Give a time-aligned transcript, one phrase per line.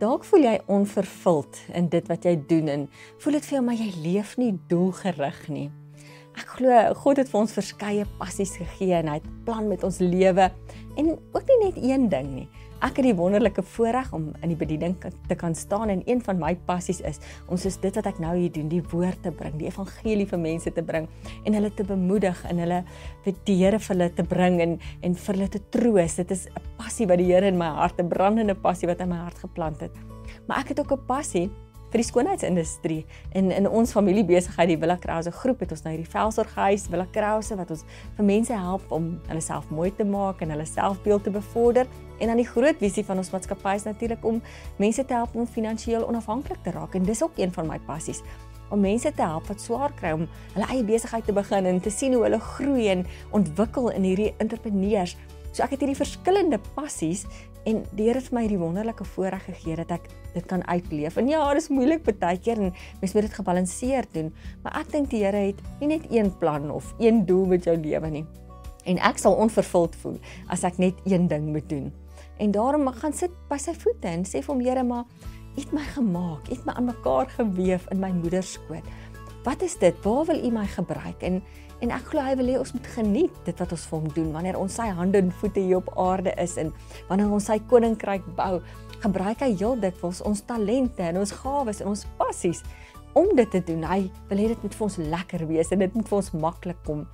[0.00, 2.84] Dalk voel jy onvervuld in dit wat jy doen en
[3.20, 5.66] voel dit vir jou maar jy leef nie doelgerig nie.
[6.40, 9.98] Ek glo God het vir ons verskeie passies gegee en hy het plan met ons
[10.00, 10.46] lewe
[10.96, 12.46] en ook nie net een ding nie.
[12.80, 14.94] Ek het die wonderlike voorreg om in die bediening
[15.28, 17.18] te kan staan en een van my passies is
[17.52, 20.40] om soos dit wat ek nou hier doen, die woord te bring, die evangelie vir
[20.40, 21.08] mense te bring
[21.44, 22.80] en hulle te bemoedig en hulle
[23.26, 26.16] vir die Here vir hulle te bring en en vir hulle te troos.
[26.16, 29.10] Dit is 'n passie wat die Here in my hart, 'n brandende passie wat in
[29.10, 29.92] my hart geplant het.
[30.46, 31.50] Maar ek het ook 'n passie
[31.90, 33.00] vir die skoonheidsindustrie.
[33.36, 37.06] En in ons familie besigheid die Villa Krause groep het ons nou hierdie velsorghuis Villa
[37.12, 41.26] Krause wat ons vir mense help om hulle self mooi te maak en hulle selfbeeld
[41.26, 41.90] te bevorder.
[42.20, 44.42] En dan die groot visie van ons maatskappy is natuurlik om
[44.78, 48.22] mense te help om finansiëel onafhanklik te raak en dis ook een van my passies
[48.70, 51.90] om mense te help wat swaar kry om hulle eie besigheid te begin en te
[51.90, 53.04] sien hoe hulle groei en
[53.36, 55.16] ontwikkel in hierdie entrepreneurs.
[55.50, 57.26] So ek het hierdie verskillende passies
[57.68, 61.18] En die Here het my hierdie wonderlike voorreg gegee dat ek dit kan uitleef.
[61.20, 64.30] En ja, dit is moeilik baie keer en mens moet dit gebalanseerd doen,
[64.64, 67.76] maar ek dink die Here het nie net een plan of een doel met jou
[67.76, 68.24] lewe nie.
[68.88, 70.16] En ek sal onvervuld voel
[70.48, 71.90] as ek net een ding moet doen.
[72.40, 75.04] En daarom ek gaan sit by sy voete en sê vir hom Here, maar
[75.50, 78.86] U het my gemaak, U het my aan mekaar gewewe in my moeder se skoot.
[79.44, 79.96] Wat is dit?
[80.04, 81.22] Waar wil U my gebruik?
[81.22, 81.42] En
[81.80, 84.28] En ek glo hy wil hê ons moet geniet dit wat ons vir hom doen
[84.34, 86.74] wanneer ons sy hande en voete hier op aarde is en
[87.08, 88.58] wanneer ons sy koninkryk bou.
[89.00, 92.60] Gebruik hy heel dikwels ons talente en ons gawes en ons passies
[93.16, 93.86] om dit te doen.
[93.88, 96.84] Hy wil hê dit moet vir ons lekker wees en dit moet vir ons maklik
[96.84, 97.06] kom.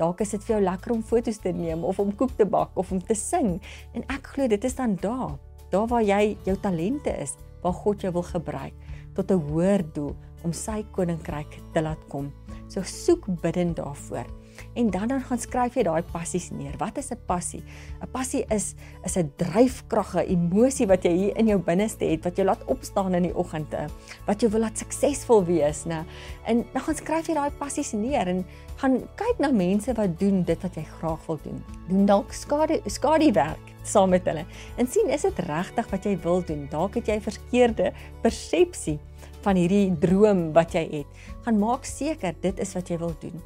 [0.00, 2.72] Dalk is dit vir jou lekker om foto's te neem of om koek te bak
[2.80, 3.58] of om te sing.
[3.92, 5.36] En ek glo dit is dan daar,
[5.68, 8.74] daar waar jy jou talente is, waar God jou wil gebruik
[9.14, 12.32] tot 'n hoër doel om sy koninkryk te laat kom.
[12.68, 14.28] So soek bidend daarvoor.
[14.74, 16.76] En dan dan gaan skryf jy daai passies neer.
[16.78, 17.62] Wat is 'n passie?
[18.02, 22.24] 'n Passie is is 'n dryfkrag, 'n emosie wat jy hier in jou binneste het
[22.24, 23.88] wat jou laat opstaan in die oggende,
[24.26, 26.04] wat jou wil laat suksesvol wees, né?
[26.46, 28.44] En dan gaan skryf jy daai passies neer en
[28.76, 31.64] gaan kyk na mense wat doen dit wat jy graag wil doen.
[31.88, 34.44] Doen dalk skade skadu werk saam met hulle.
[34.76, 36.66] En sien is dit regtig wat jy wil doen?
[36.70, 38.98] Dalk het jy verkeerde persepsie
[39.44, 41.26] van hierdie droom wat jy het.
[41.44, 43.36] Gaan maak seker dit is wat jy wil doen.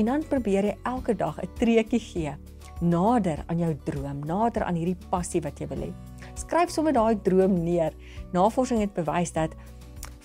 [0.00, 2.32] En dan probeer jy elke dag 'n treukie gee
[2.82, 5.92] nader aan jou droom, nader aan hierdie passie wat jy wil hê.
[6.34, 7.94] Skryf sommer daai droom neer.
[8.32, 9.54] Navorsing het bewys dat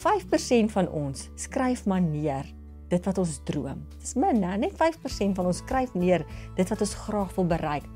[0.00, 2.46] 5% van ons skryf maar neer
[2.88, 3.82] dit wat ons droom.
[4.00, 4.56] Dis min, né?
[4.56, 6.24] Net 5% van ons skryf neer
[6.56, 7.86] dit wat ons graag wil bereik.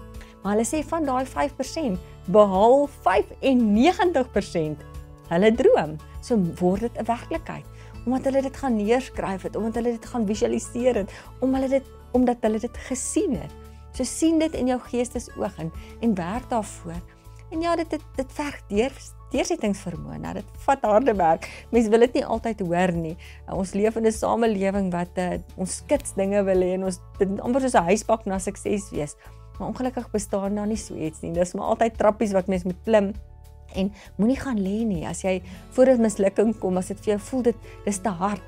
[0.43, 1.99] Maar hulle sê van daai 5%
[2.33, 4.87] behaal 95%
[5.31, 5.97] hulle droom.
[6.21, 7.67] So word dit 'n werklikheid
[8.07, 11.87] omdat hulle dit gaan neerskryf het, omdat hulle dit gaan visualiseer het, omdat hulle dit
[12.13, 13.53] omdat hulle dit gesien het.
[13.93, 17.03] So sien dit in jou geestesoog en en werk daarvoor.
[17.51, 18.93] En ja, dit dit, dit verg deur
[19.31, 20.19] deursettingsvermoë.
[20.23, 21.47] Nou dit vat harde werk.
[21.71, 23.17] Mense wil dit nie altyd hoor nie.
[23.55, 27.41] Ons leef in 'n samelewing wat uh, ons skits dinge wil hê en ons dit
[27.41, 29.17] amper soos 'n huisbak na sukses wees.
[29.61, 31.35] Maar ongelukkig bestaan daar nie so iets nie.
[31.37, 33.13] Dis maar altyd trappies wat mens moet klim.
[33.77, 35.05] En moenie gaan lê nie.
[35.07, 35.43] As jy
[35.77, 38.43] voor 'n mislukking kom as dit vir jou voel dit dis te hard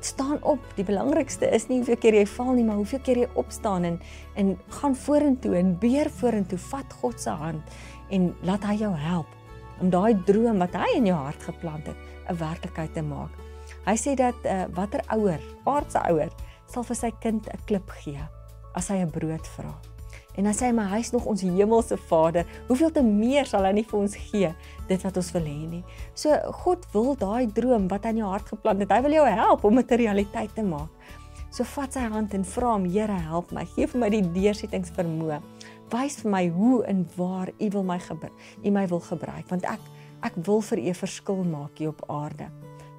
[0.00, 0.58] staan op.
[0.74, 4.00] Die belangrikste is nie hoeveel keer jy val nie maar hoeveel keer jy opstaan en
[4.34, 6.58] en gaan vorentoe en beer vorentoe.
[6.58, 7.62] Vat God se hand
[8.10, 9.26] en laat hy jou help
[9.80, 11.96] om daai droom wat hy in jou hart geplant het
[12.28, 13.30] 'n werklikheid te maak.
[13.84, 16.30] Hy sê dat uh, watter ouer aardse ouer
[16.66, 18.28] sal vir sy kind 'n klip gee
[18.74, 19.93] as hy 'n brood vra
[20.36, 23.86] En as hy my huis nog ons hemelse Vader, hoeveel te meer sal hy nie
[23.86, 24.50] vir ons gee
[24.88, 25.82] dit wat ons wil hê nie.
[26.18, 26.34] So
[26.64, 29.76] God wil daai droom wat in jou hart geplant het, hy wil jou help om
[29.76, 30.90] dit 'n realiteit te maak.
[31.54, 33.64] So vat sy hand en vra hom, Here, help my.
[33.76, 35.40] Geef my die deursettingsvermoë.
[35.92, 38.34] Wys vir my hoe en waar U wil my gebruik.
[38.64, 39.80] U my wil gebruik want ek
[40.24, 42.48] ek wil vir U verskil maak hier op aarde.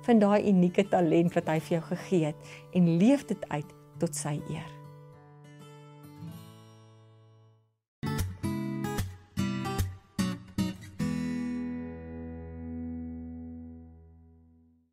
[0.05, 4.15] Vind daai unieke talent wat hy vir jou gegee het en leef dit uit tot
[4.15, 4.74] sy eer.